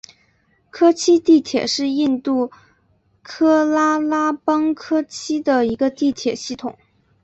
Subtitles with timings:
[0.71, 2.49] 科契地铁是印度
[3.23, 6.75] 喀拉拉邦科契的一个地铁系统。